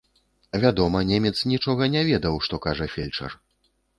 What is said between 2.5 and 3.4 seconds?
кажа фельчар.